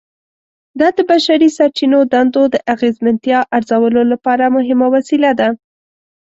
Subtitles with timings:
[0.79, 5.49] دا د بشري سرچینو دندو د اغیزمنتیا ارزولو لپاره مهمه وسیله ده.